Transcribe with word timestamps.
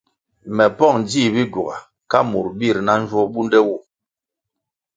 Mā 0.55 0.65
pong 0.77 0.99
djih 1.09 1.31
Bigyuga 1.33 1.77
ka 2.11 2.19
murʼ 2.29 2.51
birʼ 2.59 2.81
na 2.85 2.93
njwo 3.01 3.19
bunde 3.33 3.59
wu. 3.67 3.75